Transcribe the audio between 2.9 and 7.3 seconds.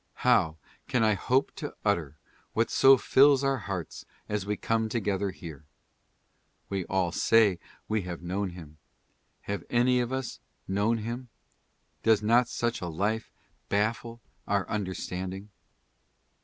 fills our hearts as we come together here? We all